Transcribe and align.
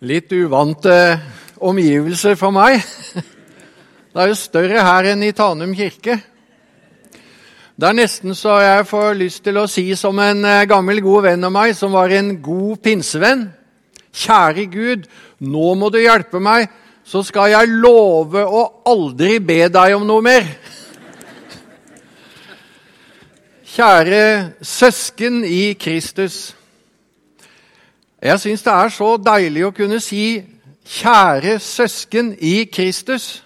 Litt 0.00 0.32
uvante 0.32 0.94
omgivelser 1.60 2.32
for 2.40 2.54
meg. 2.56 2.80
Det 4.10 4.22
er 4.22 4.30
jo 4.30 4.36
større 4.38 4.80
her 4.80 5.08
enn 5.10 5.20
i 5.26 5.34
Tanum 5.36 5.74
kirke. 5.76 6.14
Det 7.76 7.84
er 7.84 7.96
nesten 7.98 8.32
så 8.32 8.54
jeg 8.64 8.86
får 8.88 9.18
lyst 9.18 9.42
til 9.44 9.58
å 9.60 9.66
si 9.68 9.84
som 10.00 10.16
en 10.24 10.40
eh, 10.48 10.64
gammel, 10.68 11.02
god 11.04 11.26
venn 11.26 11.44
av 11.44 11.52
meg, 11.52 11.74
som 11.76 11.92
var 11.92 12.14
en 12.16 12.30
god 12.40 12.80
pinsevenn. 12.80 13.42
Kjære 14.08 14.64
Gud, 14.72 15.04
nå 15.44 15.74
må 15.76 15.90
du 15.92 15.98
hjelpe 16.00 16.40
meg, 16.40 16.70
så 17.04 17.20
skal 17.20 17.52
jeg 17.52 17.68
love 17.68 18.40
å 18.40 18.62
aldri 18.88 19.36
be 19.44 19.66
deg 19.68 19.98
om 19.98 20.08
noe 20.08 20.24
mer. 20.24 20.48
Kjære 23.68 24.24
søsken 24.64 25.42
i 25.44 25.74
Kristus. 25.76 26.40
Jeg 28.20 28.36
syns 28.36 28.60
det 28.60 28.72
er 28.72 28.90
så 28.92 29.14
deilig 29.16 29.62
å 29.64 29.72
kunne 29.72 29.96
si 30.04 30.42
'kjære 30.84 31.54
søsken 31.56 32.34
i 32.36 32.66
Kristus'. 32.68 33.40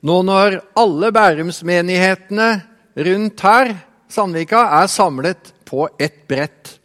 Nå 0.00 0.22
når 0.24 0.62
alle 0.76 1.10
Bærumsmenighetene 1.12 2.62
rundt 2.96 3.40
her, 3.40 3.74
Sandvika, 4.08 4.62
er 4.80 4.86
samlet 4.86 5.52
på 5.64 5.88
ett 6.00 6.24
brett. 6.28 6.78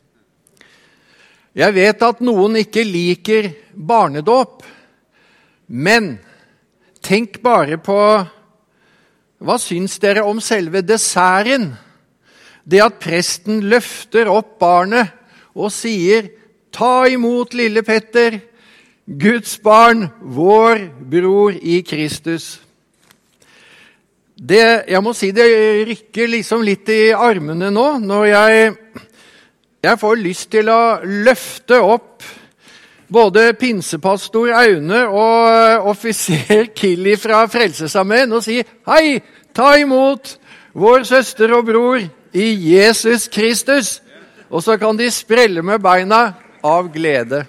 Jeg 1.56 1.74
vet 1.74 2.04
at 2.04 2.20
noen 2.20 2.58
ikke 2.60 2.84
liker 2.84 3.52
barnedåp, 3.74 4.64
men 5.68 6.20
tenk 7.02 7.42
bare 7.42 7.78
på 7.78 8.26
Hva 9.40 9.56
syns 9.56 9.96
dere 10.00 10.26
om 10.28 10.42
selve 10.44 10.82
desserten? 10.84 11.78
Det 12.68 12.84
at 12.84 13.00
presten 13.00 13.62
løfter 13.62 14.28
opp 14.28 14.60
barnet 14.60 15.08
og 15.56 15.72
sier 15.72 16.28
Ta 16.72 17.08
imot 17.10 17.54
lille 17.58 17.84
Petter, 17.84 18.40
Guds 19.06 19.58
barn, 19.64 20.08
vår 20.22 20.84
bror 21.10 21.56
i 21.58 21.82
Kristus. 21.82 22.60
Det, 24.40 24.84
jeg 24.88 25.04
må 25.04 25.12
si 25.18 25.32
det 25.36 25.48
rykker 25.90 26.30
liksom 26.32 26.62
litt 26.64 26.88
i 26.94 27.10
armene 27.12 27.68
nå 27.76 27.88
når 28.00 28.26
jeg, 28.30 28.70
jeg 29.84 30.00
får 30.00 30.22
lyst 30.22 30.48
til 30.54 30.70
å 30.72 30.82
løfte 31.04 31.82
opp 31.84 32.24
både 33.12 33.50
pinsepastor 33.60 34.54
Aune 34.56 35.02
og 35.10 35.90
offiser 35.92 36.70
Killy 36.78 37.18
fra 37.20 37.42
Frelsesarmeen 37.52 38.32
og 38.38 38.46
si 38.46 38.62
Hei, 38.88 39.20
ta 39.52 39.74
imot 39.82 40.38
vår 40.78 41.04
søster 41.10 41.52
og 41.58 41.66
bror 41.68 42.00
i 42.32 42.48
Jesus 42.72 43.28
Kristus. 43.28 43.98
Og 44.50 44.64
så 44.64 44.78
kan 44.82 44.98
de 44.98 45.10
sprelle 45.14 45.62
med 45.66 45.82
beina 45.82 46.30
av 46.66 46.90
glede. 46.94 47.44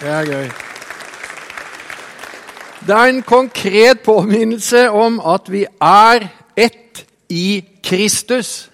Det 0.00 0.12
er 0.12 0.30
gøy. 0.30 0.46
Det 2.86 2.94
er 2.94 3.10
en 3.10 3.22
konkret 3.26 4.02
påminnelse 4.06 4.86
om 4.94 5.18
at 5.26 5.48
vi 5.50 5.64
er 5.82 6.28
ett 6.56 7.02
i 7.32 7.64
Kristus. 7.82 8.68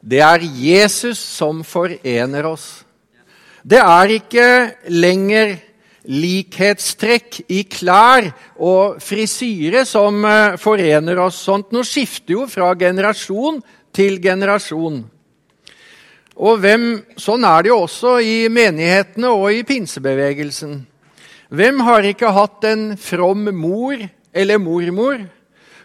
Det 0.00 0.20
er 0.20 0.44
Jesus 0.44 1.18
som 1.18 1.62
forener 1.64 2.46
oss. 2.50 2.68
Det 3.64 3.80
er 3.80 4.14
ikke 4.18 4.48
lenger 4.92 5.56
likhetstrekk 6.08 7.42
i 7.52 7.64
klær 7.68 8.30
og 8.56 9.00
frisyre 9.04 9.84
som 9.88 10.24
eh, 10.24 10.56
forener 10.60 11.20
oss. 11.20 11.42
Sånt 11.44 11.74
nå 11.74 11.84
skifter 11.84 12.36
jo 12.38 12.46
fra 12.48 12.70
generasjon 12.78 13.60
til 13.94 14.16
generasjon. 14.22 15.02
Og 16.38 16.60
hvem, 16.62 16.84
Sånn 17.18 17.42
er 17.46 17.64
det 17.64 17.72
jo 17.72 17.80
også 17.82 18.18
i 18.22 18.46
menighetene 18.52 19.30
og 19.34 19.50
i 19.50 19.64
pinsebevegelsen. 19.66 20.78
Hvem 21.48 21.80
har 21.82 22.06
ikke 22.06 22.30
hatt 22.36 22.66
en 22.68 22.92
from 23.00 23.48
mor 23.56 23.98
eller 24.36 24.60
mormor 24.62 25.24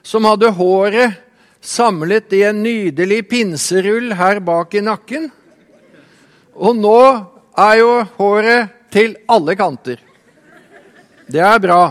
som 0.05 0.27
hadde 0.27 0.51
håret 0.53 1.17
samlet 1.63 2.35
i 2.35 2.43
en 2.45 2.59
nydelig 2.61 3.21
pinserull 3.31 4.11
her 4.19 4.43
bak 4.43 4.75
i 4.75 4.83
nakken? 4.83 5.29
Og 6.53 6.77
nå 6.77 6.99
er 7.57 7.75
jo 7.79 7.91
håret 8.19 8.75
til 8.93 9.15
alle 9.31 9.57
kanter. 9.57 9.97
Det 11.25 11.41
er 11.41 11.61
bra. 11.63 11.81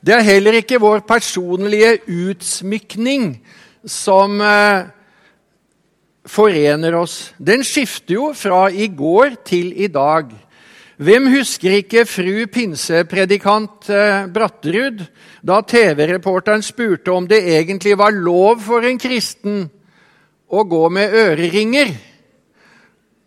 Det 0.00 0.14
er 0.16 0.28
heller 0.30 0.60
ikke 0.62 0.80
vår 0.80 1.02
personlige 1.04 1.98
utsmykning 2.08 3.34
som 3.84 4.40
eh, 4.40 4.86
forener 6.24 6.96
oss. 6.96 7.34
Den 7.38 7.64
skifter 7.64 8.16
jo 8.16 8.32
fra 8.36 8.66
i 8.70 8.88
går 8.88 9.36
til 9.44 9.72
i 9.76 9.88
dag. 9.92 10.30
Hvem 10.96 11.26
husker 11.32 11.80
ikke 11.80 12.04
fru 12.06 12.44
pinsepredikant 12.54 13.88
eh, 13.90 14.26
Bratterud 14.30 15.00
da 15.42 15.58
TV-reporteren 15.66 16.62
spurte 16.62 17.10
om 17.12 17.26
det 17.28 17.42
egentlig 17.56 17.96
var 17.98 18.14
lov 18.14 18.62
for 18.62 18.86
en 18.86 19.00
kristen 19.02 19.64
å 20.46 20.62
gå 20.62 20.84
med 20.94 21.16
øreringer? 21.18 21.90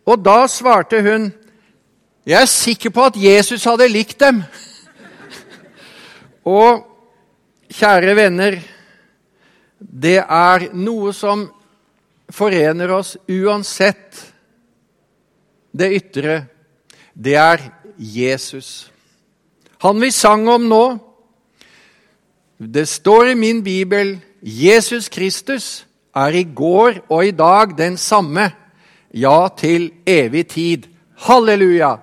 Og 0.08 0.24
da 0.24 0.40
svarte 0.48 1.02
hun 1.04 1.28
jeg 2.28 2.42
er 2.42 2.50
sikker 2.50 2.92
på 2.92 3.04
at 3.08 3.14
Jesus 3.16 3.62
hadde 3.64 3.86
likt 3.88 4.18
dem. 4.20 4.42
Og 6.44 6.82
kjære 7.72 8.16
venner, 8.18 8.58
det 9.80 10.18
er 10.20 10.66
noe 10.76 11.14
som 11.16 11.46
forener 12.32 12.90
oss 12.92 13.16
uansett 13.28 14.32
det 15.72 15.90
ytre. 15.96 16.42
Det 17.12 17.34
er 17.34 17.62
Jesus. 17.98 18.90
Han 19.82 20.00
vi 20.00 20.10
sang 20.14 20.48
om 20.48 20.64
nå 20.68 20.84
Det 22.58 22.88
står 22.90 23.28
i 23.30 23.34
min 23.38 23.62
bibel 23.62 24.16
Jesus 24.42 25.08
Kristus 25.08 25.86
er 26.14 26.34
i 26.34 26.42
går 26.42 27.04
og 27.08 27.26
i 27.26 27.30
dag 27.30 27.76
den 27.78 27.96
samme, 27.96 28.48
ja, 29.14 29.48
til 29.56 29.92
evig 30.06 30.46
tid. 30.50 30.88
Halleluja! 31.22 31.96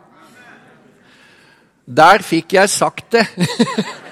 Der 1.85 2.23
fikk 2.23 2.55
jeg 2.55 2.69
sagt 2.69 3.11
det. 3.11 3.27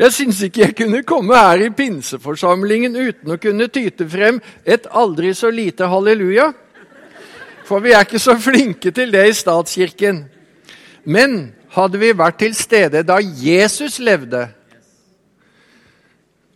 Jeg 0.00 0.14
syns 0.16 0.38
ikke 0.46 0.62
jeg 0.62 0.74
kunne 0.78 1.02
komme 1.04 1.36
her 1.36 1.60
i 1.66 1.72
pinseforsamlingen 1.76 2.94
uten 2.96 3.34
å 3.34 3.40
kunne 3.40 3.66
tyte 3.68 4.06
frem 4.08 4.38
et 4.64 4.86
aldri 4.96 5.34
så 5.36 5.50
lite 5.52 5.90
halleluja. 5.92 6.46
For 7.68 7.84
vi 7.84 7.92
er 7.92 8.06
ikke 8.06 8.22
så 8.22 8.38
flinke 8.40 8.94
til 8.96 9.12
det 9.12 9.26
i 9.28 9.36
statskirken. 9.36 10.22
Men 11.04 11.52
hadde 11.76 12.00
vi 12.00 12.14
vært 12.16 12.40
til 12.40 12.56
stede 12.56 13.04
da 13.04 13.18
Jesus 13.20 14.00
levde, 14.00 14.46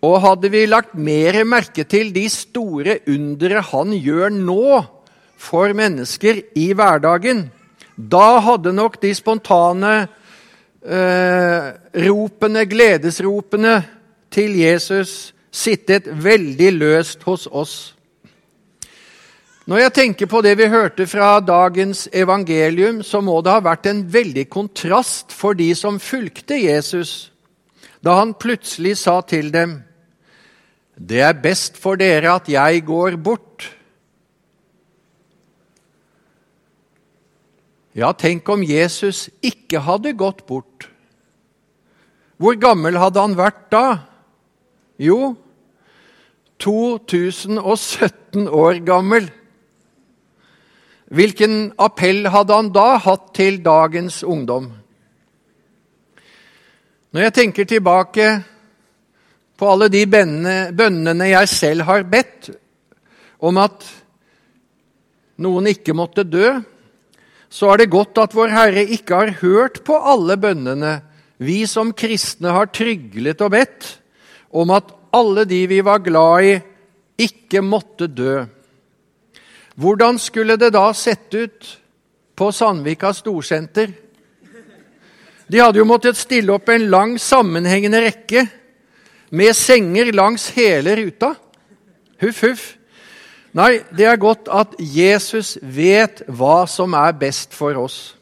og 0.05 0.19
hadde 0.21 0.51
vi 0.53 0.65
lagt 0.69 0.97
mer 0.97 1.39
merke 1.49 1.85
til 1.89 2.11
de 2.17 2.25
store 2.33 2.99
undere 3.09 3.61
han 3.71 3.93
gjør 3.93 4.35
nå 4.35 4.81
for 5.41 5.73
mennesker 5.77 6.43
i 6.61 6.67
hverdagen, 6.77 7.47
da 7.97 8.41
hadde 8.45 8.73
nok 8.75 8.99
de 9.01 9.13
spontane 9.17 9.95
eh, 10.83 11.73
ropene, 11.95 12.65
gledesropene 12.67 13.79
til 14.35 14.57
Jesus 14.59 15.33
sittet 15.55 16.09
veldig 16.11 16.71
løst 16.75 17.23
hos 17.29 17.47
oss. 17.47 17.95
Når 19.65 19.81
jeg 19.81 19.93
tenker 19.97 20.29
på 20.29 20.43
det 20.45 20.59
vi 20.61 20.69
hørte 20.69 21.07
fra 21.09 21.39
dagens 21.41 22.05
evangelium, 22.13 23.01
så 23.03 23.23
må 23.25 23.39
det 23.41 23.55
ha 23.55 23.63
vært 23.65 23.87
en 23.89 24.03
veldig 24.13 24.45
kontrast 24.53 25.33
for 25.33 25.57
de 25.57 25.71
som 25.79 25.97
fulgte 26.03 26.59
Jesus, 26.61 27.33
da 28.05 28.19
han 28.19 28.35
plutselig 28.37 28.99
sa 29.01 29.21
til 29.23 29.53
dem, 29.53 29.83
'Det 30.95 31.21
er 31.21 31.33
best 31.33 31.77
for 31.77 31.97
dere 31.97 32.35
at 32.35 32.49
jeg 32.49 32.85
går 32.87 33.17
bort.' 33.17 33.71
Ja, 37.95 38.13
tenk 38.13 38.49
om 38.49 38.63
Jesus 38.63 39.31
ikke 39.43 39.81
hadde 39.81 40.13
gått 40.13 40.47
bort. 40.47 40.94
Hvor 42.37 42.59
gammel 42.59 42.99
hadde 42.99 43.23
han 43.23 43.37
vært 43.39 43.67
da? 43.73 43.85
Jo, 44.99 45.35
2017 46.63 48.49
år 48.49 48.81
gammel. 48.87 49.29
Hvilken 51.15 51.73
appell 51.79 52.27
hadde 52.33 52.57
han 52.57 52.73
da 52.75 52.97
hatt 53.05 53.31
til 53.37 53.61
dagens 53.63 54.23
ungdom? 54.27 54.71
Når 57.15 57.29
jeg 57.29 57.35
tenker 57.37 57.69
tilbake 57.71 58.29
på 59.55 59.69
alle 59.71 59.87
de 59.93 60.03
bønnene 60.11 61.29
jeg 61.31 61.51
selv 61.53 61.87
har 61.87 62.07
bedt 62.11 62.51
om 63.39 63.61
at 63.63 63.85
noen 65.45 65.69
ikke 65.71 65.95
måtte 65.95 66.25
dø, 66.27 66.57
så 67.47 67.71
er 67.71 67.85
det 67.85 67.93
godt 67.93 68.19
at 68.19 68.35
Vår 68.35 68.51
Herre 68.51 68.83
ikke 68.97 69.21
har 69.21 69.37
hørt 69.45 69.85
på 69.87 69.95
alle 69.95 70.35
bønnene 70.41 70.97
vi 71.39 71.65
som 71.67 71.93
kristne 71.97 72.53
har 72.55 72.71
tryglet 72.73 73.41
og 73.43 73.55
bedt 73.55 73.89
om 74.55 74.71
at 74.75 74.93
alle 75.15 75.45
de 75.49 75.65
vi 75.71 75.81
var 75.85 76.03
glad 76.05 76.45
i, 76.47 76.59
ikke 77.25 77.63
måtte 77.63 78.07
dø. 78.11 78.45
Hvordan 79.75 80.19
skulle 80.23 80.57
det 80.59 80.73
da 80.75 80.89
sett 80.95 81.35
ut 81.35 81.73
på 82.35 82.53
Sandvika 82.53 83.13
storsenter. 83.15 83.93
De 85.47 85.61
hadde 85.61 85.79
jo 85.79 85.87
måttet 85.87 86.19
stille 86.19 86.55
opp 86.55 86.71
en 86.73 86.89
lang, 86.91 87.17
sammenhengende 87.21 88.01
rekke 88.07 88.47
med 89.35 89.55
senger 89.57 90.13
langs 90.15 90.49
hele 90.57 90.97
ruta. 90.99 91.35
Huff, 92.23 92.41
huff. 92.43 92.65
Nei, 93.55 93.85
det 93.95 94.09
er 94.11 94.19
godt 94.19 94.49
at 94.51 94.75
Jesus 94.81 95.55
vet 95.63 96.25
hva 96.27 96.65
som 96.71 96.97
er 96.99 97.15
best 97.19 97.55
for 97.55 97.77
oss. 97.79 98.14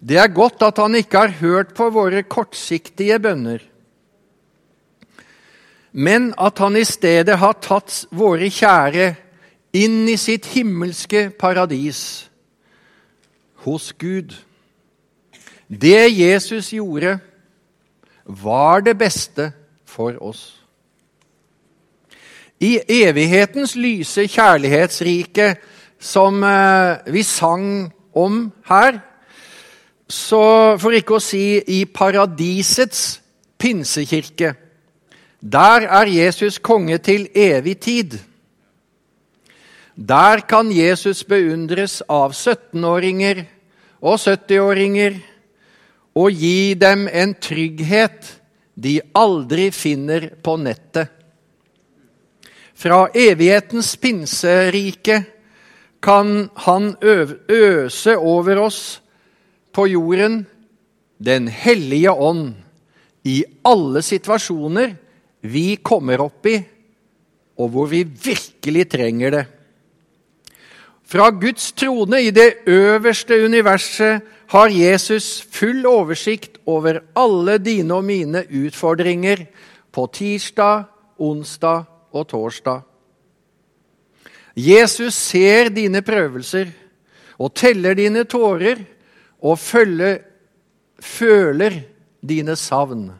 Det 0.00 0.16
er 0.16 0.32
godt 0.32 0.62
at 0.64 0.78
han 0.80 0.96
ikke 0.96 1.18
har 1.18 1.34
hørt 1.42 1.74
på 1.76 1.90
våre 1.92 2.22
kortsiktige 2.24 3.18
bønner, 3.20 3.60
men 5.92 6.30
at 6.38 6.58
han 6.62 6.78
i 6.78 6.86
stedet 6.86 7.36
har 7.38 7.58
tatt 7.60 8.06
våre 8.14 8.48
kjære 8.48 9.10
inn 9.76 10.06
i 10.08 10.16
sitt 10.16 10.46
himmelske 10.54 11.28
paradis 11.38 12.30
hos 13.66 13.90
Gud. 13.98 14.32
Det 15.68 16.08
Jesus 16.14 16.70
gjorde, 16.72 17.18
var 18.24 18.80
det 18.86 18.96
beste 18.98 19.50
for 19.84 20.14
oss. 20.22 20.54
I 22.60 22.78
evighetens 23.02 23.74
lyse 23.76 24.26
kjærlighetsrike, 24.28 25.54
som 25.98 26.44
eh, 26.44 27.00
vi 27.12 27.22
sang 27.26 27.90
om 28.14 28.52
her, 28.68 29.00
så 30.10 30.76
for 30.80 30.94
ikke 30.96 31.16
å 31.18 31.22
si 31.22 31.60
i 31.70 31.84
paradisets 31.86 33.20
pinsekirke, 33.60 34.54
der 35.40 35.86
er 35.86 36.10
Jesus 36.10 36.58
konge 36.58 36.98
til 36.98 37.28
evig 37.34 37.78
tid. 37.80 38.18
Der 39.94 40.42
kan 40.48 40.72
Jesus 40.72 41.22
beundres 41.24 42.00
av 42.08 42.34
17-åringer 42.34 43.44
og 44.00 44.18
70-åringer 44.20 45.16
og 46.20 46.30
gi 46.34 46.74
dem 46.74 47.06
en 47.08 47.34
trygghet 47.40 48.34
de 48.74 48.98
aldri 49.16 49.70
finner 49.72 50.30
på 50.42 50.56
nettet. 50.60 51.08
Fra 52.80 53.06
evighetens 53.12 53.92
pinserike 54.00 55.20
kan 56.00 56.48
han 56.64 56.94
øse 57.04 58.16
over 58.16 58.62
oss 58.64 58.80
på 59.72 59.86
jorden 59.88 60.44
Den 61.18 61.48
hellige 61.52 62.10
ånd 62.10 62.54
i 63.28 63.44
alle 63.68 64.00
situasjoner 64.02 64.94
vi 65.44 65.76
kommer 65.76 66.20
opp 66.24 66.46
i, 66.48 66.56
og 67.60 67.68
hvor 67.74 67.90
vi 67.90 68.00
virkelig 68.04 68.86
trenger 68.88 69.34
det. 69.34 69.42
Fra 71.04 71.28
Guds 71.34 71.72
trone 71.76 72.22
i 72.22 72.30
det 72.32 72.62
øverste 72.70 73.36
universet 73.44 74.24
har 74.52 74.72
Jesus 74.72 75.40
full 75.52 75.84
oversikt 75.86 76.60
over 76.66 77.02
alle 77.18 77.58
dine 77.58 77.94
og 77.94 78.04
mine 78.06 78.44
utfordringer 78.46 79.44
på 79.92 80.06
tirsdag, 80.14 80.84
onsdag 81.18 81.84
og 82.12 82.28
torsdag. 82.30 82.80
Jesus 84.56 85.14
ser 85.14 85.70
dine 85.74 86.02
prøvelser 86.02 86.70
og 87.38 87.54
teller 87.54 87.94
dine 87.94 88.24
tårer 88.24 88.82
og 89.42 89.58
følge, 89.58 90.18
føler 91.00 91.80
dine 92.20 92.56
savn. 92.56 93.10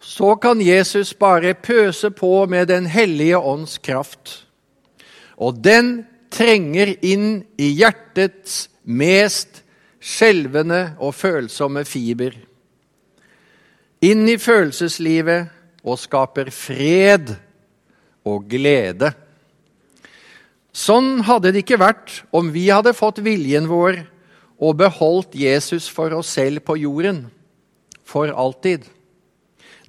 Så 0.00 0.34
kan 0.40 0.60
Jesus 0.60 1.14
bare 1.14 1.54
pøse 1.54 2.10
på 2.10 2.46
med 2.46 2.66
Den 2.66 2.86
hellige 2.86 3.38
ånds 3.38 3.78
kraft. 3.78 4.46
Og 5.36 5.64
den 5.64 6.06
trenger 6.30 6.94
inn 7.02 7.42
i 7.58 7.72
hjertets 7.76 8.70
mest 8.84 9.62
skjelvende 10.00 10.94
og 10.98 11.14
følsomme 11.14 11.84
fiber. 11.84 12.32
Inn 14.00 14.24
i 14.28 14.38
følelseslivet 14.40 15.50
og 15.84 15.98
skaper 16.00 16.48
fred 16.54 17.34
og 18.24 18.48
glede. 18.48 19.12
Sånn 20.72 21.18
hadde 21.26 21.52
det 21.52 21.64
ikke 21.64 21.80
vært 21.80 22.22
om 22.36 22.52
vi 22.54 22.68
hadde 22.70 22.96
fått 22.96 23.20
viljen 23.24 23.68
vår 23.68 24.00
og 24.60 24.76
beholdt 24.76 25.34
Jesus 25.40 25.88
for 25.88 26.12
oss 26.18 26.34
selv 26.36 26.60
på 26.60 26.76
jorden 26.76 27.24
for 28.04 28.28
alltid. 28.28 28.84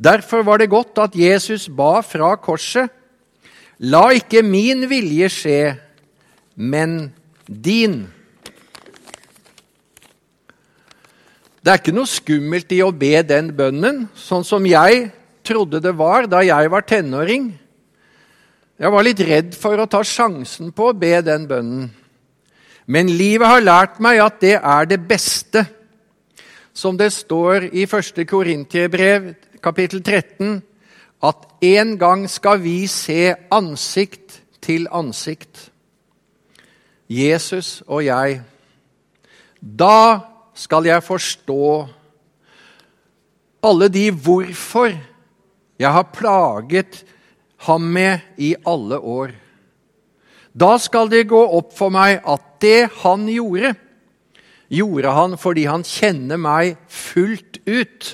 Derfor 0.01 0.45
var 0.47 0.62
det 0.62 0.71
godt 0.71 0.97
at 1.03 1.18
Jesus 1.18 1.68
ba 1.68 2.00
fra 2.06 2.35
korset. 2.39 2.89
La 3.81 4.07
ikke 4.15 4.44
min 4.45 4.85
vilje 4.89 5.29
skje, 5.33 5.62
men 6.56 7.12
din. 7.45 8.06
Det 11.62 11.69
er 11.69 11.81
ikke 11.81 11.94
noe 11.94 12.09
skummelt 12.09 12.71
i 12.74 12.81
å 12.85 12.94
be 12.94 13.19
den 13.25 13.51
bønnen, 13.57 14.06
sånn 14.17 14.45
som 14.45 14.65
jeg 14.65 15.09
trodde 15.45 15.81
det 15.81 15.94
var 15.97 16.29
da 16.29 16.41
jeg 16.45 16.71
var 16.74 16.85
tenåring. 16.88 17.51
Jeg 18.81 18.94
var 18.94 19.06
litt 19.06 19.21
redd 19.21 19.57
for 19.57 19.77
å 19.77 19.89
ta 19.89 20.01
sjansen 20.06 20.71
på 20.74 20.89
å 20.89 20.97
be 20.97 21.19
den 21.25 21.45
bønnen. 21.50 21.89
Men 22.86 23.10
livet 23.10 23.48
har 23.48 23.63
lært 23.63 24.00
meg 24.04 24.22
at 24.24 24.42
det 24.42 24.57
er 24.57 24.89
det 24.89 25.00
beste. 25.07 25.66
Som 26.74 26.98
det 26.98 27.12
står 27.13 27.69
i 27.75 27.83
1. 27.83 28.24
Korintiebrev 28.28 29.33
kapittel 29.62 30.01
13, 30.04 30.62
at 31.24 31.48
en 31.62 31.98
gang 32.00 32.25
skal 32.30 32.62
vi 32.63 32.88
se 32.88 33.33
ansikt 33.51 34.42
til 34.62 34.88
ansikt. 34.92 35.69
Jesus 37.10 37.83
og 37.88 38.06
jeg. 38.06 38.42
Da 39.62 40.19
skal 40.56 40.88
jeg 40.88 41.04
forstå 41.04 41.88
alle 43.63 43.89
de 43.94 44.10
hvorfor 44.12 44.89
jeg 45.80 45.92
har 45.94 46.10
plaget 46.13 47.04
ham 47.68 47.81
med 47.81 48.19
i 48.38 48.56
alle 48.66 48.98
år. 49.00 49.31
Da 50.51 50.75
skal 50.81 51.09
det 51.12 51.30
gå 51.31 51.39
opp 51.39 51.71
for 51.77 51.94
meg 51.94 52.19
at 52.27 52.44
det 52.63 52.89
han 53.01 53.27
gjorde, 53.31 53.74
gjorde 54.71 55.13
han 55.15 55.38
fordi 55.39 55.68
han 55.68 55.86
kjenner 55.88 56.39
meg 56.39 56.75
fullt 56.92 57.62
ut. 57.68 58.09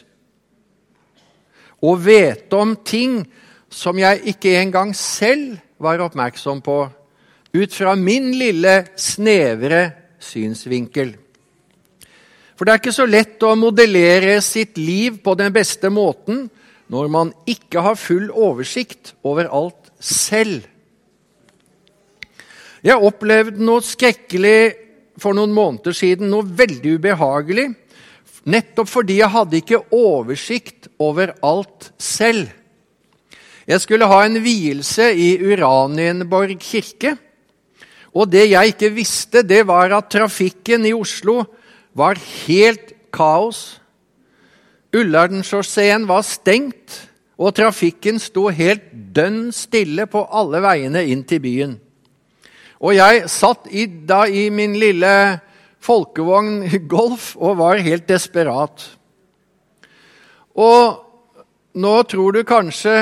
Og 1.85 2.01
vet 2.05 2.53
om 2.57 2.75
ting 2.85 3.21
som 3.73 3.97
jeg 3.99 4.23
ikke 4.33 4.55
engang 4.61 4.93
selv 4.97 5.57
var 5.81 6.01
oppmerksom 6.01 6.61
på, 6.65 6.79
ut 7.53 7.73
fra 7.73 7.93
min 7.97 8.31
lille, 8.37 8.83
snevre 8.97 9.81
synsvinkel. 10.21 11.13
For 12.57 12.65
det 12.65 12.73
er 12.73 12.81
ikke 12.81 12.95
så 12.95 13.05
lett 13.05 13.43
å 13.45 13.53
modellere 13.57 14.39
sitt 14.41 14.79
liv 14.81 15.19
på 15.21 15.35
den 15.37 15.53
beste 15.53 15.91
måten 15.93 16.47
når 16.89 17.11
man 17.13 17.33
ikke 17.49 17.83
har 17.85 17.99
full 17.99 18.31
oversikt 18.31 19.13
over 19.27 19.49
alt 19.53 19.91
selv. 20.01 20.65
Jeg 22.87 23.03
opplevde 23.03 23.59
noe 23.67 23.83
skrekkelig 23.83 24.59
for 25.19 25.35
noen 25.35 25.51
måneder 25.51 25.95
siden, 25.97 26.29
noe 26.31 26.45
veldig 26.45 26.93
ubehagelig. 26.95 27.65
Nettopp 28.47 28.87
fordi 28.87 29.17
jeg 29.19 29.33
hadde 29.33 29.59
ikke 29.59 29.81
oversikt 29.91 30.87
over 31.03 31.33
alt 31.43 31.89
selv. 31.99 32.47
Jeg 33.67 33.83
skulle 33.83 34.07
ha 34.07 34.21
en 34.23 34.39
vielse 34.39 35.09
i 35.11 35.33
Uranienborg 35.43 36.53
kirke. 36.63 37.17
Og 38.15 38.29
det 38.31 38.45
jeg 38.53 38.71
ikke 38.71 38.93
visste, 38.95 39.43
det 39.43 39.65
var 39.67 39.91
at 39.97 40.07
trafikken 40.13 40.87
i 40.87 40.93
Oslo 40.95 41.41
var 41.97 42.15
helt 42.47 42.93
kaos. 43.11 43.81
Ullardenchausseen 44.95 46.07
var 46.07 46.23
stengt, 46.23 47.01
og 47.35 47.51
trafikken 47.59 48.15
sto 48.23 48.47
helt 48.47 48.87
dønn 49.13 49.51
stille 49.53 50.07
på 50.07 50.23
alle 50.31 50.63
veiene 50.63 51.03
inn 51.11 51.27
til 51.27 51.43
byen. 51.43 51.75
Og 52.81 52.93
jeg 52.93 53.25
satt 53.31 53.69
i, 53.73 53.85
da 53.85 54.25
i 54.29 54.47
min 54.53 54.75
lille 54.77 55.39
folkevogn 55.83 56.67
Golf 56.89 57.33
og 57.35 57.59
var 57.61 57.81
helt 57.85 58.07
desperat. 58.09 58.85
Og 60.57 61.03
nå 61.77 61.95
tror 62.09 62.33
du 62.33 62.43
kanskje 62.47 62.95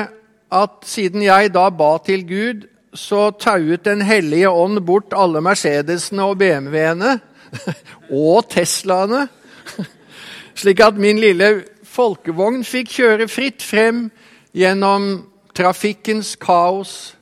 at 0.56 0.88
siden 0.88 1.24
jeg 1.26 1.52
da 1.56 1.70
ba 1.72 1.96
til 2.04 2.26
Gud, 2.28 2.66
så 2.96 3.32
tauet 3.36 3.84
Den 3.84 4.02
hellige 4.02 4.50
ånd 4.50 4.80
bort 4.88 5.12
alle 5.12 5.42
Mercedesene 5.44 6.24
og 6.24 6.38
BMW-ene 6.40 7.18
og 8.24 8.48
Teslaene, 8.52 9.28
slik 10.60 10.80
at 10.80 10.96
min 11.00 11.20
lille 11.20 11.66
folkevogn 11.84 12.64
fikk 12.64 12.94
kjøre 12.96 13.28
fritt 13.32 13.64
frem 13.64 14.08
gjennom 14.56 15.26
trafikkens 15.56 16.36
kaos 16.40 17.16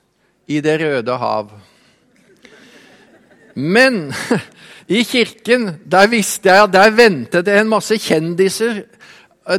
i 0.46 0.62
Det 0.62 0.78
røde 0.82 1.18
hav. 1.18 1.50
Men 3.56 4.14
i 4.88 5.04
kirken 5.06 5.70
der 5.86 6.10
visste 6.12 6.50
jeg 6.50 6.68
at 6.68 6.74
der 6.74 6.96
ventet 6.96 7.46
det 7.46 7.58
en 7.60 7.72
masse 7.72 7.98
kjendiser. 8.02 8.84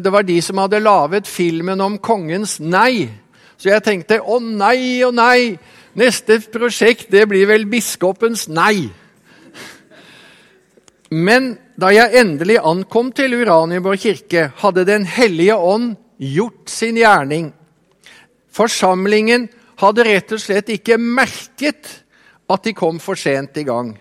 Det 0.01 0.13
var 0.13 0.27
de 0.27 0.41
som 0.43 0.59
hadde 0.63 0.83
laget 0.83 1.29
filmen 1.29 1.81
om 1.81 1.99
kongens 1.99 2.59
nei. 2.61 3.09
Så 3.57 3.71
jeg 3.71 3.85
tenkte 3.87 4.21
å 4.21 4.41
nei, 4.43 5.03
å 5.07 5.13
nei. 5.15 5.55
Neste 5.95 6.41
prosjekt 6.51 7.13
det 7.15 7.27
blir 7.31 7.47
vel 7.49 7.69
biskopens 7.71 8.49
nei. 8.51 8.89
Men 11.15 11.53
da 11.79 11.93
jeg 11.95 12.19
endelig 12.19 12.59
ankom 12.59 13.13
til 13.15 13.37
Uranienborg 13.39 14.01
kirke, 14.03 14.49
hadde 14.59 14.85
Den 14.85 15.05
hellige 15.07 15.55
ånd 15.55 15.95
gjort 16.19 16.71
sin 16.71 16.97
gjerning. 16.99 17.53
Forsamlingen 18.51 19.49
hadde 19.79 20.07
rett 20.07 20.33
og 20.35 20.43
slett 20.43 20.71
ikke 20.71 20.99
merket 20.99 22.04
at 22.51 22.65
de 22.65 22.75
kom 22.77 23.01
for 23.01 23.19
sent 23.19 23.57
i 23.61 23.67
gang. 23.67 23.95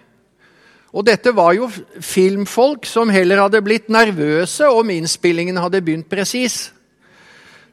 Og 0.93 1.05
dette 1.07 1.31
var 1.33 1.55
jo 1.57 1.69
filmfolk 2.05 2.85
som 2.85 3.09
heller 3.09 3.41
hadde 3.41 3.63
blitt 3.65 3.89
nervøse 3.89 4.67
om 4.69 4.91
innspillingen 4.93 5.57
hadde 5.57 5.81
begynt 5.81 6.09
presis. 6.11 6.71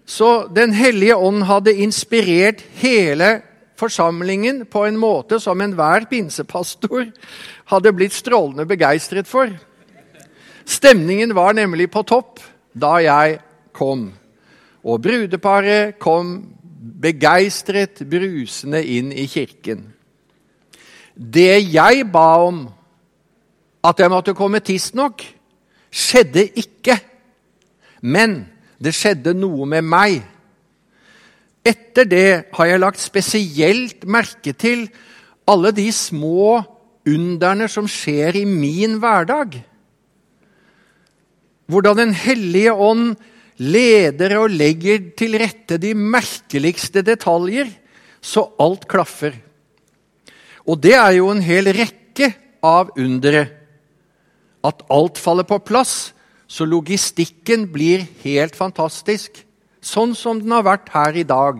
Så 0.07 0.49
Den 0.49 0.73
hellige 0.73 1.17
ånd 1.17 1.45
hadde 1.45 1.77
inspirert 1.85 2.65
hele 2.81 3.43
forsamlingen 3.81 4.65
på 4.67 4.85
en 4.87 4.97
måte 5.01 5.39
som 5.41 5.61
enhver 5.61 6.07
pinsepastor 6.11 7.11
hadde 7.71 7.93
blitt 7.97 8.17
strålende 8.17 8.67
begeistret 8.69 9.29
for. 9.29 9.53
Stemningen 10.65 11.35
var 11.35 11.55
nemlig 11.57 11.91
på 11.91 12.03
topp 12.09 12.41
da 12.73 12.97
jeg 13.03 13.39
kom, 13.77 14.11
og 14.85 15.03
brudeparet 15.03 15.99
kom 16.01 16.35
begeistret 17.01 18.03
brusende 18.09 18.83
inn 18.85 19.11
i 19.13 19.27
kirken. 19.29 19.89
Det 21.21 21.61
jeg 21.69 22.07
ba 22.09 22.29
om, 22.49 22.65
at 23.85 24.01
jeg 24.01 24.13
måtte 24.13 24.37
komme 24.37 24.63
tidsnok, 24.65 25.21
skjedde 25.93 26.47
ikke. 26.63 26.97
Men 28.01 28.47
det 28.81 28.95
skjedde 28.97 29.35
noe 29.37 29.69
med 29.69 29.85
meg. 29.85 30.21
Etter 31.61 32.09
det 32.09 32.29
har 32.57 32.71
jeg 32.71 32.81
lagt 32.81 33.03
spesielt 33.03 34.07
merke 34.09 34.55
til 34.57 34.87
alle 35.51 35.75
de 35.77 35.91
små 35.93 36.63
underne 37.09 37.69
som 37.69 37.89
skjer 37.91 38.41
i 38.41 38.47
min 38.49 38.97
hverdag. 39.03 39.59
Hvordan 41.71 42.01
Den 42.01 42.15
hellige 42.17 42.73
ånd 42.73 43.13
leder 43.61 44.39
og 44.41 44.57
legger 44.57 45.13
til 45.17 45.37
rette 45.39 45.77
de 45.79 45.93
merkeligste 45.95 47.05
detaljer, 47.05 47.69
så 48.21 48.49
alt 48.59 48.89
klaffer. 48.89 49.37
Og 50.71 50.79
det 50.79 50.95
er 50.95 51.17
jo 51.19 51.31
en 51.33 51.43
hel 51.43 51.67
rekke 51.75 52.31
av 52.63 52.93
undere. 52.99 53.49
At 54.63 54.85
alt 54.93 55.19
faller 55.19 55.49
på 55.49 55.59
plass, 55.67 56.13
så 56.47 56.67
logistikken 56.67 57.67
blir 57.73 58.05
helt 58.23 58.55
fantastisk. 58.59 59.43
Sånn 59.83 60.15
som 60.15 60.39
den 60.43 60.53
har 60.55 60.67
vært 60.67 60.91
her 60.95 61.17
i 61.17 61.27
dag. 61.27 61.59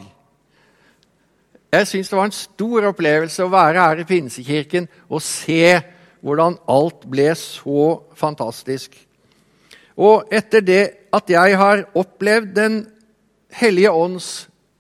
Jeg 1.71 1.87
syns 1.87 2.11
det 2.11 2.19
var 2.19 2.29
en 2.29 2.35
stor 2.35 2.89
opplevelse 2.91 3.47
å 3.47 3.53
være 3.53 3.83
her 3.87 4.03
i 4.03 4.07
Pinsekirken 4.07 4.89
og 5.09 5.23
se 5.23 5.79
hvordan 6.21 6.59
alt 6.69 7.07
ble 7.11 7.31
så 7.39 7.85
fantastisk. 8.19 8.97
Og 9.95 10.31
etter 10.35 10.65
det 10.67 10.83
at 11.15 11.31
jeg 11.31 11.57
har 11.59 11.85
opplevd 11.99 12.55
Den 12.55 12.75
hellige 13.51 13.91
ånds 13.91 14.29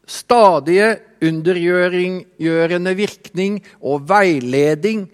stadige 0.06 0.99
undergjørende 1.20 2.94
virkning 2.96 3.60
og 3.80 4.08
veiledning 4.08 5.06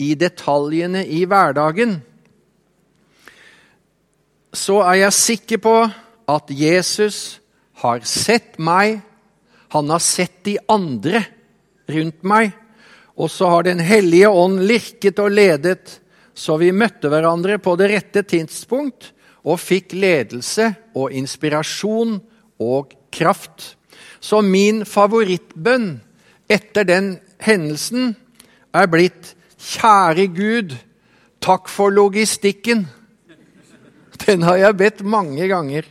i 0.00 0.14
detaljene 0.18 1.02
i 1.04 1.24
hverdagen, 1.28 1.98
så 4.50 4.80
er 4.82 5.04
jeg 5.04 5.14
sikker 5.14 5.62
på 5.62 5.74
at 6.30 6.50
Jesus 6.54 7.40
har 7.82 8.02
sett 8.06 8.58
meg, 8.58 9.00
han 9.70 9.90
har 9.92 10.02
sett 10.02 10.42
de 10.46 10.56
andre 10.70 11.22
rundt 11.90 12.24
meg, 12.26 12.50
og 13.20 13.30
så 13.30 13.50
har 13.52 13.62
Den 13.62 13.80
hellige 13.84 14.28
ånd 14.28 14.62
lirket 14.64 15.18
og 15.20 15.30
ledet, 15.30 16.00
så 16.34 16.56
vi 16.56 16.72
møtte 16.72 17.10
hverandre 17.12 17.58
på 17.60 17.76
det 17.76 17.90
rette 17.92 18.22
tidspunkt 18.24 19.12
og 19.44 19.60
fikk 19.60 19.92
ledelse 19.92 20.70
og 20.96 21.12
inspirasjon 21.12 22.16
og 22.60 22.94
kraft. 23.12 23.74
Så 24.20 24.40
min 24.44 24.84
favorittbønn 24.88 25.92
etter 26.50 26.86
den 26.88 27.14
hendelsen 27.42 28.14
er 28.74 28.90
blitt 28.90 29.34
Kjære 29.60 30.26
Gud, 30.32 30.74
takk 31.40 31.68
for 31.68 31.92
logistikken. 31.92 32.86
Den 34.24 34.44
har 34.48 34.56
jeg 34.56 34.76
bedt 34.76 35.02
mange 35.04 35.48
ganger. 35.48 35.84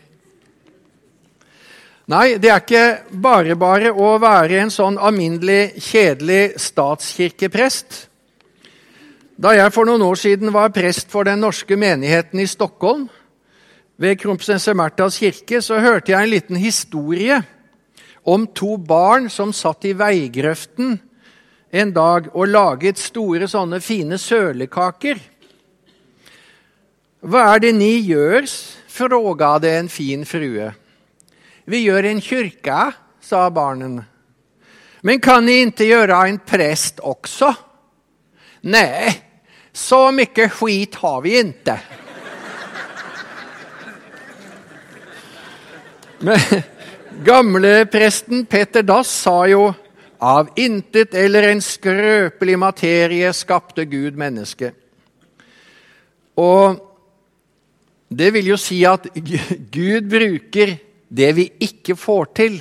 Nei, 2.09 2.39
det 2.41 2.49
er 2.49 2.63
ikke 2.63 3.19
bare 3.21 3.53
bare 3.59 3.91
å 3.93 4.15
være 4.21 4.63
en 4.63 4.71
sånn 4.73 4.97
alminnelig, 4.97 5.77
kjedelig 5.91 6.57
statskirkeprest. 6.57 7.99
Da 9.37 9.53
jeg 9.53 9.71
for 9.71 9.85
noen 9.85 10.01
år 10.03 10.17
siden 10.17 10.49
var 10.51 10.73
prest 10.73 11.13
for 11.13 11.29
den 11.29 11.43
norske 11.45 11.77
menigheten 11.77 12.41
i 12.41 12.49
Stockholm, 12.49 13.05
ved 13.99 14.17
kronprinsesse 14.17 14.73
Märthas 14.73 15.19
kirke, 15.19 15.61
så 15.61 15.77
hørte 15.83 16.13
jeg 16.13 16.23
en 16.23 16.33
liten 16.33 16.59
historie 16.59 17.41
om 18.23 18.47
to 18.47 18.77
barn 18.77 19.29
som 19.29 19.53
satt 19.55 19.85
i 19.85 19.93
veigrøften 19.97 20.97
en 21.69 21.93
dag 21.93 22.31
og 22.33 22.49
laget 22.49 22.97
store, 22.97 23.47
sånne 23.47 23.77
fine 23.83 24.17
sølekaker. 24.17 25.21
Hva 27.19 27.45
er 27.53 27.65
det 27.67 27.73
ni 27.77 27.93
gjør? 28.07 28.47
fråga 28.99 29.59
det 29.59 29.77
en 29.77 29.89
fin 29.89 30.25
frue. 30.25 30.71
Vi 31.65 31.77
gjør 31.85 32.03
en 32.09 32.21
kyrka, 32.21 32.91
sa 33.21 33.49
barnen. 33.49 34.01
Men 35.01 35.21
kan 35.23 35.45
ni 35.45 35.61
ikke 35.63 35.87
gjøre 35.87 36.17
en 36.27 36.39
prest 36.43 36.99
også? 36.99 37.53
Nei, 38.67 39.13
så 39.71 40.09
mye 40.11 40.49
skit 40.51 40.97
har 40.99 41.21
vi 41.23 41.37
ikke. 41.39 41.77
Men 46.27 46.65
gamlepresten 47.23 48.45
Petter 48.45 48.83
Dass 48.83 49.11
sa 49.23 49.43
jo 49.49 49.69
av 50.19 50.49
intet 50.59 51.13
eller 51.15 51.49
en 51.49 51.61
skrøpelig 51.63 52.57
materie 52.59 53.31
skapte 53.35 53.85
Gud 53.87 54.17
mennesket. 54.19 54.75
Og 56.39 56.79
det 58.09 58.31
vil 58.33 58.51
jo 58.51 58.57
si 58.59 58.81
at 58.87 59.07
Gud 59.71 60.09
bruker 60.09 60.75
det 61.09 61.29
vi 61.37 61.47
ikke 61.69 61.95
får 61.99 62.31
til. 62.37 62.59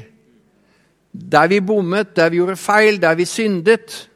Der 1.13 1.49
vi 1.51 1.61
bommet, 1.65 2.15
der 2.17 2.31
vi 2.31 2.41
gjorde 2.41 2.59
feil, 2.61 3.01
der 3.01 3.15
vi 3.19 3.25
syndet. 3.25 4.09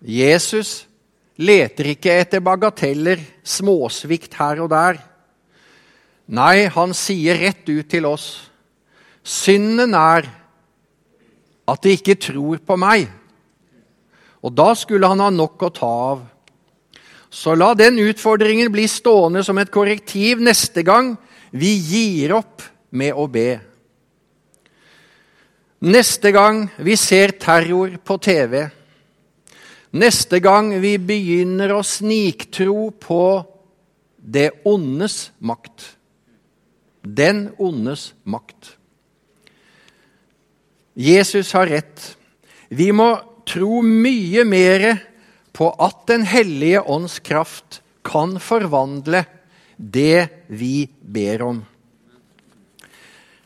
Jesus 0.00 0.86
leter 1.36 1.92
ikke 1.92 2.14
etter 2.22 2.40
bagateller, 2.40 3.20
småsvikt 3.44 4.38
her 4.38 4.62
og 4.64 4.70
der. 4.72 5.00
Nei, 6.26 6.66
han 6.66 6.94
sier 6.96 7.38
rett 7.38 7.68
ut 7.70 7.86
til 7.90 8.06
oss 8.08 8.46
synden 9.26 9.94
er 9.98 10.28
at 11.66 11.82
de 11.82 11.96
ikke 11.96 12.16
tror 12.28 12.62
på 12.62 12.78
meg. 12.78 13.08
Og 14.46 14.54
da 14.54 14.70
skulle 14.78 15.10
han 15.10 15.22
ha 15.24 15.32
nok 15.34 15.66
å 15.66 15.72
ta 15.74 15.92
av. 16.12 16.24
Så 17.26 17.56
la 17.58 17.72
den 17.76 17.98
utfordringen 18.00 18.70
bli 18.72 18.86
stående 18.88 19.42
som 19.44 19.58
et 19.58 19.72
korrektiv 19.74 20.40
neste 20.44 20.84
gang 20.86 21.16
vi 21.50 21.74
gir 21.74 22.36
opp 22.38 22.62
med 22.94 23.18
å 23.18 23.26
be. 23.26 23.48
Neste 25.86 26.30
gang 26.32 26.64
vi 26.78 26.94
ser 26.96 27.34
terror 27.42 27.98
på 27.98 28.16
TV. 28.22 28.62
Neste 29.96 30.38
gang 30.44 30.70
vi 30.80 30.94
begynner 31.02 31.74
å 31.74 31.82
sniktro 31.84 32.88
på 33.02 33.26
det 34.16 34.48
ondes 34.66 35.32
makt. 35.38 35.95
Den 37.06 37.52
ondes 37.62 38.14
makt. 38.24 38.72
Jesus 40.94 41.52
har 41.52 41.66
rett. 41.70 42.16
Vi 42.68 42.88
må 42.92 43.12
tro 43.46 43.78
mye 43.84 44.42
mer 44.48 44.86
på 45.54 45.70
at 45.70 46.06
Den 46.10 46.26
hellige 46.26 46.82
ånds 46.82 47.20
kraft 47.22 47.80
kan 48.06 48.40
forvandle 48.42 49.22
det 49.76 50.46
vi 50.48 50.88
ber 51.00 51.42
om. 51.46 51.62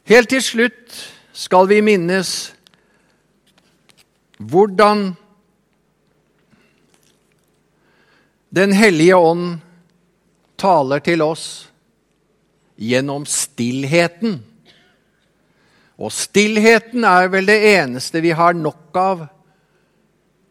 Helt 0.09 0.31
til 0.33 0.43
slutt 0.43 1.01
skal 1.37 1.69
vi 1.69 1.83
minnes 1.85 2.53
hvordan 4.41 5.11
Den 8.51 8.73
hellige 8.73 9.17
ånd 9.17 9.59
taler 10.59 11.05
til 11.05 11.23
oss 11.23 11.70
gjennom 12.81 13.27
stillheten. 13.29 14.41
Og 16.01 16.13
stillheten 16.17 17.05
er 17.05 17.29
vel 17.33 17.49
det 17.51 17.59
eneste 17.77 18.23
vi 18.25 18.33
har 18.37 18.57
nok 18.57 18.97
av, 18.97 19.27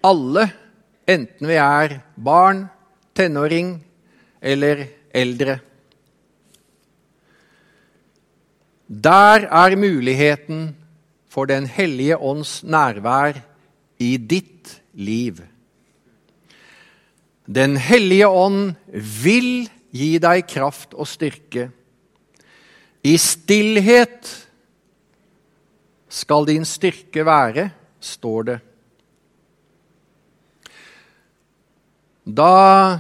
alle, 0.06 0.46
enten 1.10 1.50
vi 1.50 1.58
er 1.60 1.98
barn, 2.16 2.68
tenåring 3.18 3.74
eller 4.40 4.86
eldre. 5.12 5.58
Der 8.90 9.46
er 9.50 9.76
muligheten 9.76 10.76
for 11.30 11.46
Den 11.46 11.68
hellige 11.68 12.18
ånds 12.18 12.64
nærvær 12.64 13.38
i 14.00 14.18
ditt 14.18 14.82
liv. 14.94 15.42
Den 17.46 17.78
hellige 17.78 18.28
ånd 18.28 18.74
vil 19.24 19.70
gi 19.92 20.18
deg 20.22 20.48
kraft 20.50 20.94
og 20.94 21.08
styrke. 21.10 21.70
I 23.04 23.16
stillhet 23.22 24.28
skal 26.10 26.48
din 26.50 26.66
styrke 26.68 27.24
være, 27.26 27.70
står 28.00 28.44
det. 28.50 28.58
Da 32.30 33.00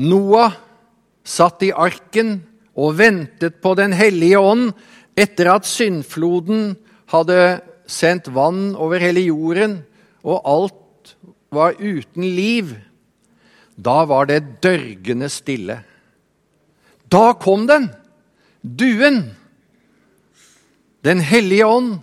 Noah 0.00 0.54
satt 1.26 1.64
i 1.66 1.72
arken 1.74 2.38
og 2.78 2.96
ventet 3.00 3.58
på 3.60 3.74
Den 3.76 3.92
hellige 3.92 4.38
ånd 4.40 4.70
etter 5.18 5.50
at 5.56 5.68
syndfloden 5.68 6.76
hadde 7.10 7.60
sendt 7.90 8.30
vann 8.32 8.76
over 8.78 9.02
hele 9.02 9.26
jorden, 9.26 9.80
og 10.22 10.46
alt 10.46 11.16
var 11.50 11.74
uten 11.80 12.24
liv, 12.24 12.70
da 13.74 14.04
var 14.06 14.28
det 14.30 14.62
dørgende 14.62 15.28
stille. 15.32 15.80
Da 17.10 17.32
kom 17.34 17.66
den, 17.66 17.88
duen, 18.62 19.36
Den 21.04 21.20
hellige 21.20 21.66
ånd, 21.66 22.00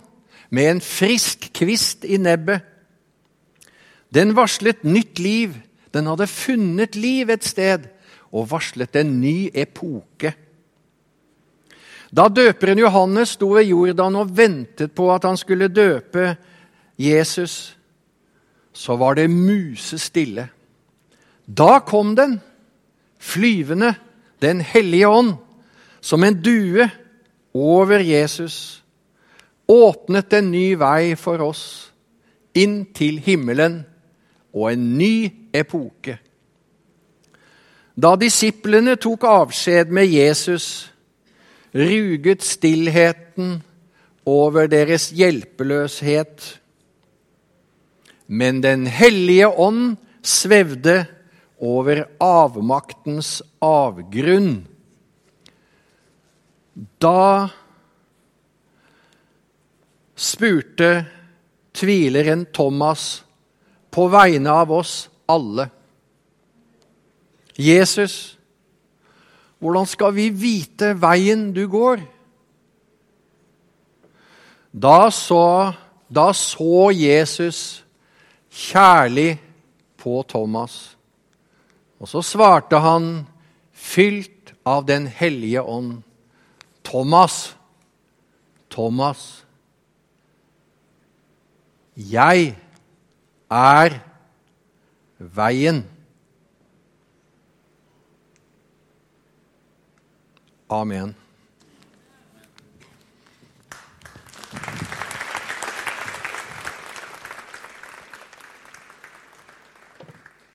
med 0.50 0.70
en 0.70 0.80
frisk 0.80 1.52
kvist 1.54 2.02
i 2.04 2.16
nebbet. 2.18 2.64
Den 4.10 4.34
varslet 4.34 4.82
nytt 4.82 5.20
liv. 5.22 5.54
Den 5.94 6.08
hadde 6.10 6.26
funnet 6.26 6.96
liv 6.96 7.30
et 7.30 7.46
sted 7.46 7.86
og 8.32 8.48
varslet 8.50 8.96
en 8.98 9.12
ny 9.20 9.50
epoke. 9.54 10.34
Da 12.10 12.28
døperen 12.32 12.80
Johannes 12.80 13.36
sto 13.36 13.52
ved 13.52 13.68
Jordan 13.68 14.16
og 14.16 14.30
ventet 14.36 14.94
på 14.96 15.10
at 15.12 15.26
han 15.28 15.36
skulle 15.36 15.68
døpe 15.68 16.32
Jesus, 16.98 17.76
så 18.72 18.96
var 18.96 19.14
det 19.14 19.30
musestille. 19.30 20.48
Da 21.46 21.78
kom 21.86 22.16
den, 22.16 22.40
flyvende, 23.18 23.94
Den 24.38 24.60
hellige 24.60 25.08
ånd, 25.08 25.32
som 26.00 26.24
en 26.24 26.36
due 26.42 26.88
over 27.54 27.98
Jesus, 27.98 28.82
åpnet 29.68 30.32
en 30.32 30.50
ny 30.50 30.72
vei 30.80 31.14
for 31.18 31.42
oss, 31.44 31.64
inn 32.56 32.86
til 32.96 33.20
himmelen 33.22 33.82
og 34.54 34.72
en 34.72 34.86
ny 34.98 35.28
epoke. 35.54 36.18
Da 37.98 38.14
disiplene 38.18 38.94
tok 39.00 39.26
avskjed 39.26 39.90
med 39.90 40.06
Jesus, 40.06 40.88
ruget 41.74 42.44
stillheten 42.46 43.58
over 44.28 44.68
deres 44.70 45.10
hjelpeløshet. 45.10 46.60
Men 48.28 48.62
Den 48.62 48.86
hellige 48.86 49.48
ånd 49.48 49.96
svevde 50.22 51.06
over 51.58 52.04
avmaktens 52.20 53.42
avgrunn. 53.60 54.66
Da 56.78 57.48
spurte 60.14 61.06
tvileren 61.74 62.46
Thomas 62.54 63.24
på 63.90 64.06
vegne 64.12 64.52
av 64.52 64.72
oss 64.72 65.08
alle. 65.26 65.68
Jesus, 67.58 68.38
hvordan 69.58 69.86
skal 69.90 70.14
vi 70.14 70.28
vite 70.30 70.92
veien 70.94 71.48
du 71.54 71.64
går? 71.70 72.02
Da 74.70 75.10
så, 75.10 75.74
da 76.06 76.28
så 76.36 76.90
Jesus 76.94 77.82
kjærlig 78.50 79.40
på 79.98 80.22
Thomas. 80.30 80.94
Og 81.98 82.06
så 82.06 82.22
svarte 82.22 82.78
han, 82.78 83.26
fylt 83.72 84.54
av 84.66 84.84
Den 84.86 85.06
hellige 85.06 85.62
ånd, 85.62 86.02
Thomas, 86.88 87.56
Thomas, 88.70 89.44
jeg 91.96 92.56
er 93.50 93.98
veien. 95.18 95.84
Amen. 100.70 101.14